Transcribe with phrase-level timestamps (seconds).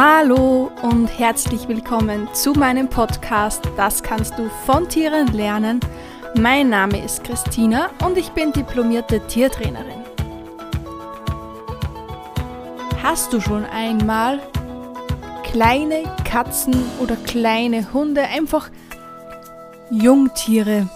[0.00, 5.80] Hallo und herzlich willkommen zu meinem Podcast Das kannst du von Tieren lernen.
[6.38, 10.04] Mein Name ist Christina und ich bin diplomierte Tiertrainerin.
[13.02, 14.38] Hast du schon einmal
[15.42, 18.70] kleine Katzen oder kleine Hunde, einfach
[19.90, 20.88] Jungtiere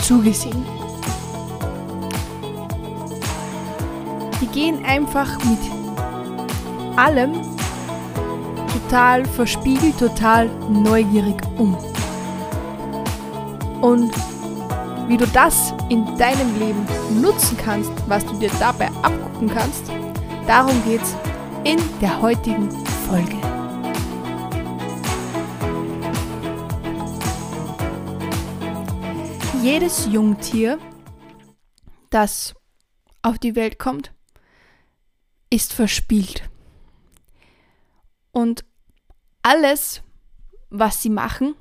[0.00, 0.64] zugesehen?
[4.40, 5.58] Die gehen einfach mit
[6.96, 7.51] allem
[8.92, 11.74] total verspiegelt, total neugierig um.
[13.80, 14.12] Und
[15.08, 16.86] wie du das in deinem Leben
[17.22, 19.90] nutzen kannst, was du dir dabei abgucken kannst,
[20.46, 21.16] darum geht's
[21.64, 22.70] in der heutigen
[23.08, 23.38] Folge.
[29.62, 30.78] Jedes Jungtier,
[32.10, 32.52] das
[33.22, 34.12] auf die Welt kommt,
[35.48, 36.50] ist verspielt.
[38.32, 38.66] Und
[39.42, 40.02] alles,
[40.70, 41.54] was sie machen,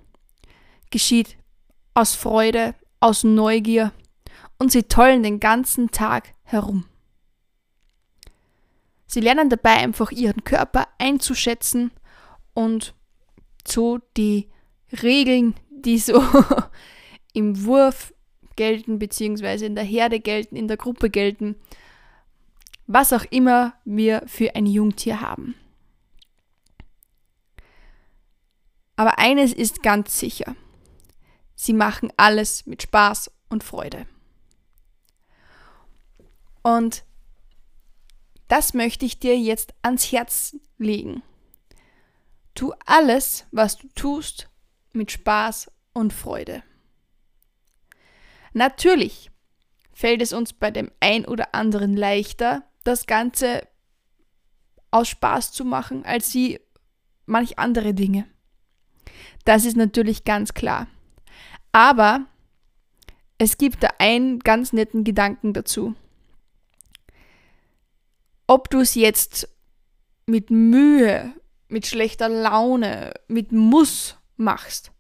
[0.90, 1.38] geschieht
[1.94, 3.92] aus Freude, aus Neugier
[4.60, 6.86] und sie tollen den ganzen Tag herum.
[9.08, 11.92] Sie lernen dabei einfach ihren Körper einzuschätzen
[12.54, 12.94] und
[13.68, 14.50] so die
[15.02, 16.24] Regeln, die so
[17.34, 18.14] im Wurf
[18.56, 21.56] gelten, beziehungsweise in der Herde gelten, in der Gruppe gelten,
[22.88, 25.56] was auch immer wir für ein Jungtier haben.
[29.02, 30.56] Aber eines ist ganz sicher.
[31.56, 34.06] Sie machen alles mit Spaß und Freude.
[36.62, 37.04] Und
[38.48, 41.24] das möchte ich dir jetzt ans Herz legen.
[42.54, 44.52] Tu alles, was du tust,
[44.94, 46.62] mit Spaß und Freude.
[48.54, 49.32] Natürlich
[49.94, 53.68] fällt es uns bei dem ein oder anderen leichter, das Ganze
[54.92, 56.60] aus Spaß zu machen, als sie
[57.26, 58.28] manch andere Dinge.
[59.46, 60.88] Das ist natürlich ganz klar.
[61.72, 62.26] Aber
[63.38, 65.96] es gibt da einen ganz netten Gedanken dazu.
[68.48, 69.50] Ob du es jetzt
[70.26, 71.34] mit Mühe,
[71.68, 74.92] mit schlechter Laune, mit Muss machst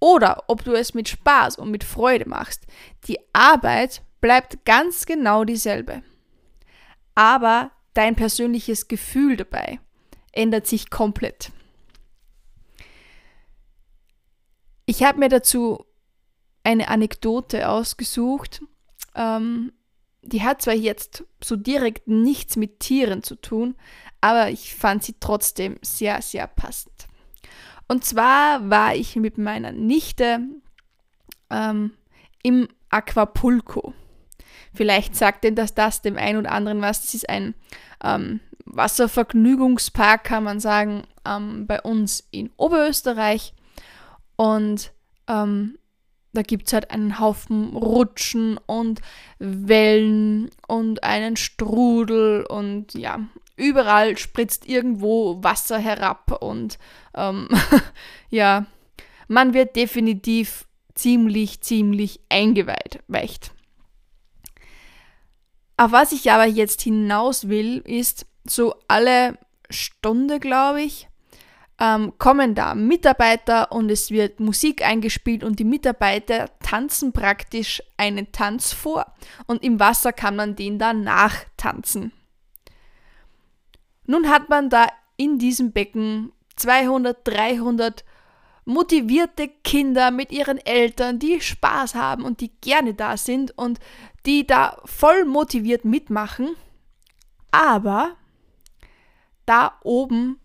[0.00, 2.66] oder ob du es mit Spaß und mit Freude machst,
[3.06, 6.02] die Arbeit bleibt ganz genau dieselbe.
[7.14, 9.78] Aber dein persönliches Gefühl dabei
[10.32, 11.50] ändert sich komplett.
[14.86, 15.84] Ich habe mir dazu
[16.62, 18.62] eine Anekdote ausgesucht.
[19.14, 19.72] Ähm,
[20.22, 23.76] die hat zwar jetzt so direkt nichts mit Tieren zu tun,
[24.20, 27.06] aber ich fand sie trotzdem sehr, sehr passend.
[27.88, 30.40] Und zwar war ich mit meiner Nichte
[31.50, 31.92] ähm,
[32.42, 33.92] im Aquapulco.
[34.72, 37.02] Vielleicht sagt denn das das dem einen oder anderen was.
[37.02, 37.54] Das ist ein
[38.02, 43.54] ähm, Wasservergnügungspark, kann man sagen, ähm, bei uns in Oberösterreich.
[44.36, 44.92] Und
[45.28, 45.78] ähm,
[46.32, 49.00] da gibt es halt einen Haufen Rutschen und
[49.38, 53.20] Wellen und einen Strudel und ja,
[53.56, 56.78] überall spritzt irgendwo Wasser herab und
[57.14, 57.48] ähm,
[58.30, 58.66] ja,
[59.28, 63.52] man wird definitiv ziemlich, ziemlich eingeweicht.
[65.78, 71.08] Auf was ich aber jetzt hinaus will, ist so alle Stunde, glaube ich,
[71.78, 78.32] ähm, kommen da Mitarbeiter und es wird Musik eingespielt und die Mitarbeiter tanzen praktisch einen
[78.32, 79.06] Tanz vor
[79.46, 82.12] und im Wasser kann man den dann nachtanzen.
[84.06, 88.04] Nun hat man da in diesem Becken 200, 300
[88.64, 93.78] motivierte Kinder mit ihren Eltern, die Spaß haben und die gerne da sind und
[94.24, 96.56] die da voll motiviert mitmachen.
[97.50, 98.16] Aber
[99.44, 100.40] da oben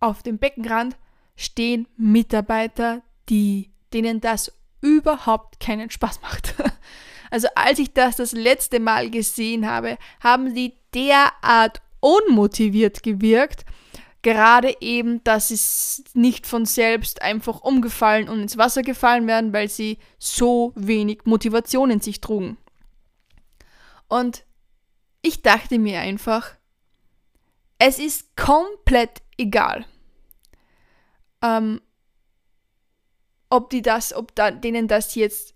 [0.00, 0.96] auf dem Beckenrand
[1.36, 6.54] stehen Mitarbeiter, die, denen das überhaupt keinen Spaß macht.
[7.28, 13.64] Also als ich das das letzte Mal gesehen habe, haben die derart unmotiviert gewirkt,
[14.22, 19.68] gerade eben, dass sie nicht von selbst einfach umgefallen und ins Wasser gefallen werden, weil
[19.68, 22.56] sie so wenig Motivation in sich trugen.
[24.08, 24.44] Und
[25.22, 26.55] ich dachte mir einfach,
[27.78, 29.84] es ist komplett egal,
[31.42, 31.80] ähm,
[33.50, 35.54] ob die das, ob da, denen das jetzt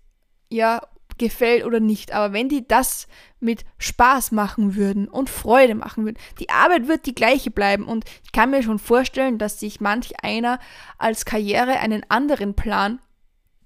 [0.49, 0.81] ja
[1.17, 2.13] gefällt oder nicht.
[2.13, 3.07] Aber wenn die das
[3.39, 7.85] mit Spaß machen würden und Freude machen würden, die Arbeit wird die gleiche bleiben.
[7.85, 10.59] Und ich kann mir schon vorstellen, dass sich manch einer
[10.97, 12.99] als Karriere einen anderen Plan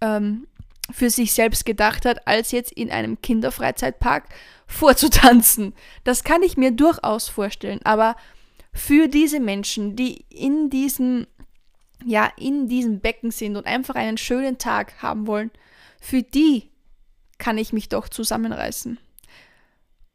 [0.01, 0.47] ähm,
[0.91, 4.25] für sich selbst gedacht hat, als jetzt in einem Kinderfreizeitpark
[4.67, 5.73] vorzutanzen.
[6.03, 7.79] Das kann ich mir durchaus vorstellen.
[7.83, 8.15] Aber
[8.75, 11.27] für diese Menschen, die in diesem,
[12.03, 15.49] ja, in diesem Becken sind und einfach einen schönen Tag haben wollen,
[16.01, 16.69] für die
[17.37, 18.99] kann ich mich doch zusammenreißen.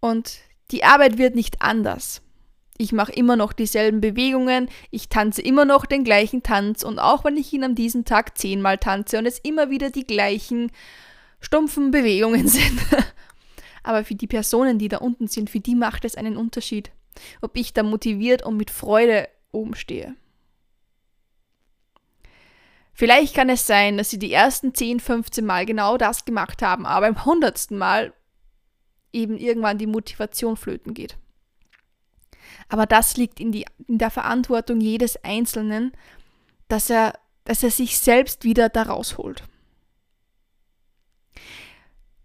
[0.01, 0.39] Und
[0.71, 2.21] die Arbeit wird nicht anders.
[2.77, 7.25] Ich mache immer noch dieselben Bewegungen, ich tanze immer noch den gleichen Tanz und auch
[7.25, 10.71] wenn ich ihn an diesem Tag zehnmal tanze und es immer wieder die gleichen
[11.41, 12.79] stumpfen Bewegungen sind.
[13.83, 16.91] Aber für die Personen, die da unten sind, für die macht es einen Unterschied,
[17.41, 20.15] ob ich da motiviert und mit Freude oben stehe.
[22.93, 26.85] Vielleicht kann es sein, dass sie die ersten 10, 15 Mal genau das gemacht haben,
[26.85, 28.13] aber im hundertsten Mal
[29.13, 31.17] eben irgendwann die Motivation flöten geht.
[32.69, 35.93] Aber das liegt in, die, in der Verantwortung jedes Einzelnen,
[36.69, 37.15] dass er,
[37.45, 39.45] dass er sich selbst wieder da rausholt.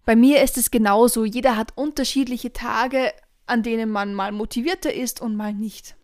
[0.05, 1.25] Bei mir ist es genauso.
[1.25, 3.11] Jeder hat unterschiedliche Tage,
[3.45, 5.95] an denen man mal motivierter ist und mal nicht.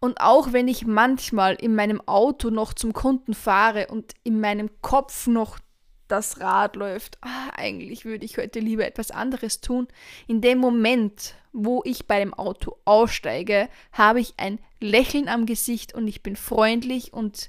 [0.00, 4.68] Und auch wenn ich manchmal in meinem Auto noch zum Kunden fahre und in meinem
[4.82, 5.60] Kopf noch
[6.08, 9.86] das Rad läuft, ah, eigentlich würde ich heute lieber etwas anderes tun.
[10.26, 15.94] In dem Moment, wo ich bei dem Auto aussteige, habe ich ein Lächeln am Gesicht
[15.94, 17.48] und ich bin freundlich und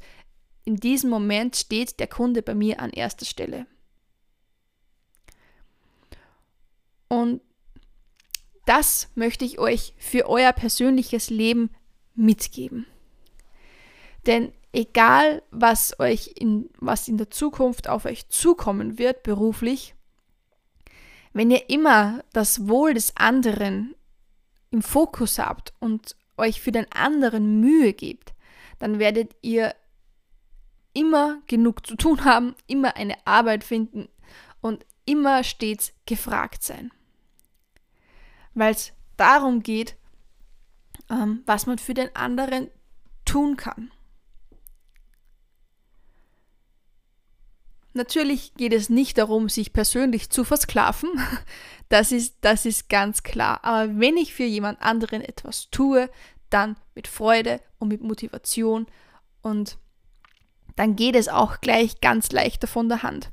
[0.64, 3.66] in diesem Moment steht der Kunde bei mir an erster Stelle.
[7.10, 7.42] Und
[8.66, 11.70] das möchte ich euch für euer persönliches Leben
[12.16, 12.86] mitgeben.
[14.26, 19.96] Denn egal, was euch in, was in der Zukunft auf euch zukommen wird, beruflich,
[21.34, 23.96] wenn ihr immer das Wohl des anderen
[24.72, 28.34] im Fokus habt und euch für den anderen Mühe gebt,
[28.80, 29.76] dann werdet ihr
[30.94, 34.08] immer genug zu tun haben, immer eine Arbeit finden
[34.62, 36.92] und immer stets gefragt sein
[38.54, 39.96] weil es darum geht,
[41.10, 42.70] ähm, was man für den anderen
[43.26, 43.92] tun kann.
[47.94, 51.10] Natürlich geht es nicht darum, sich persönlich zu versklaven.
[51.90, 53.64] Das ist, das ist ganz klar.
[53.64, 56.10] Aber wenn ich für jemand anderen etwas tue,
[56.50, 58.88] dann mit Freude und mit Motivation
[59.44, 59.78] und
[60.76, 63.32] dann geht es auch gleich ganz leichter von der Hand.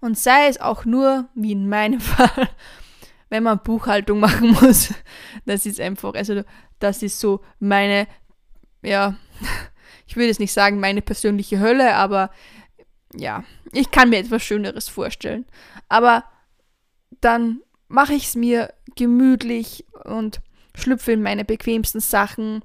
[0.00, 2.48] Und sei es auch nur, wie in meinem Fall,
[3.30, 4.92] wenn man Buchhaltung machen muss.
[5.46, 6.42] Das ist einfach, also
[6.78, 8.06] das ist so meine,
[8.82, 9.16] ja,
[10.06, 12.30] ich würde jetzt nicht sagen meine persönliche Hölle, aber
[13.14, 15.46] ja, ich kann mir etwas Schöneres vorstellen.
[15.88, 16.24] Aber
[17.20, 20.40] dann mache ich es mir gemütlich und
[20.74, 22.62] schlüpfe in meine bequemsten Sachen,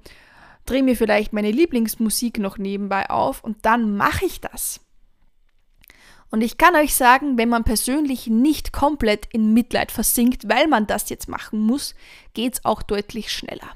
[0.65, 4.84] drehe mir vielleicht meine Lieblingsmusik noch nebenbei auf und dann mache ich das.
[6.35, 10.85] Und ich kann euch sagen, wenn man persönlich nicht komplett in Mitleid versinkt, weil man
[10.85, 11.95] das jetzt machen muss,
[12.33, 13.69] geht es auch deutlich schneller.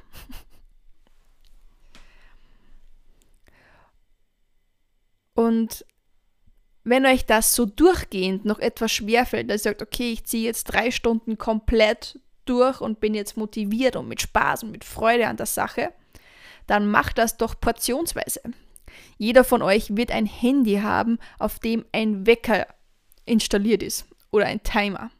[5.35, 5.85] Und
[6.83, 10.65] wenn euch das so durchgehend noch etwas schwerfällt, dass ihr sagt, okay, ich ziehe jetzt
[10.65, 15.37] drei Stunden komplett durch und bin jetzt motiviert und mit Spaß und mit Freude an
[15.37, 15.93] der Sache,
[16.67, 18.41] dann macht das doch portionsweise.
[19.17, 22.67] Jeder von euch wird ein Handy haben, auf dem ein Wecker
[23.25, 25.11] installiert ist oder ein Timer.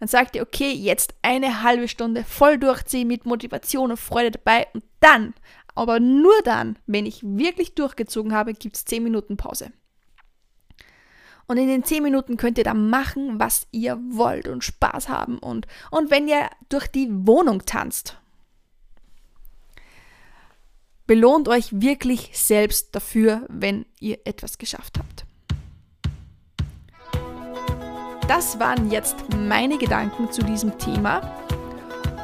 [0.00, 4.68] Dann sagt ihr, okay, jetzt eine halbe Stunde voll durchziehen mit Motivation und Freude dabei
[4.72, 5.34] und dann,
[5.74, 9.72] aber nur dann, wenn ich wirklich durchgezogen habe, gibt es 10 Minuten Pause.
[11.46, 15.38] Und in den 10 Minuten könnt ihr dann machen, was ihr wollt und Spaß haben.
[15.38, 18.18] Und, und wenn ihr durch die Wohnung tanzt
[21.08, 25.24] Belohnt euch wirklich selbst dafür, wenn ihr etwas geschafft habt.
[28.28, 31.22] Das waren jetzt meine Gedanken zu diesem Thema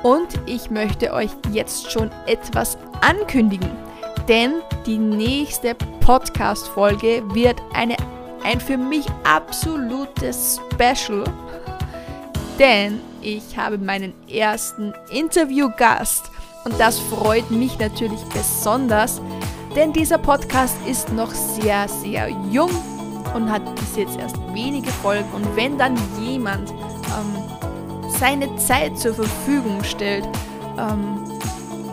[0.03, 3.71] und ich möchte euch jetzt schon etwas ankündigen,
[4.29, 7.97] denn die nächste Podcast-Folge wird eine,
[8.43, 11.25] ein für mich absolutes Special,
[12.59, 16.34] denn ich habe meinen ersten Interviewgast
[16.65, 19.21] und das freut mich natürlich besonders,
[19.77, 22.71] denn dieser Podcast ist noch sehr, sehr jung
[23.35, 25.29] und hat bis jetzt erst wenige Folgen.
[25.33, 30.27] Und wenn dann jemand ähm, seine Zeit zur Verfügung stellt
[30.79, 31.25] ähm,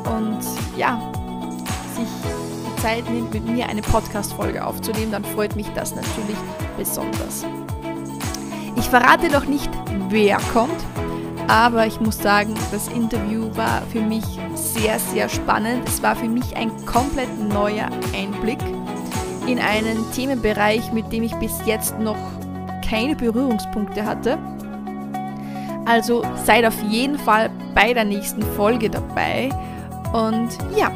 [0.06, 0.40] und
[0.78, 1.02] ja,
[1.96, 6.38] sich die Zeit nimmt, mit mir eine Podcast-Folge aufzunehmen, dann freut mich das natürlich
[6.78, 7.46] besonders.
[8.76, 9.70] Ich verrate noch nicht,
[10.10, 10.80] wer kommt,
[11.48, 14.24] aber ich muss sagen, das Interview war für mich
[14.56, 15.88] sehr, sehr spannend.
[15.88, 18.60] Es war für mich ein komplett neuer Einblick
[19.48, 22.18] in einen Themenbereich, mit dem ich bis jetzt noch
[22.88, 24.38] keine Berührungspunkte hatte.
[25.86, 29.50] Also seid auf jeden Fall bei der nächsten Folge dabei.
[30.14, 30.92] Und ja,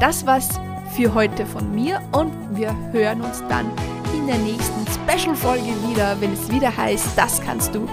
[0.00, 0.48] das war's
[0.94, 3.66] für heute von mir und wir hören uns dann
[4.14, 7.86] in der nächsten Special-Folge wieder, wenn es wieder heißt, das kannst du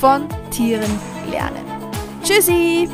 [0.00, 0.90] von Tieren
[1.30, 1.64] lernen.
[2.24, 2.88] Tschüssi!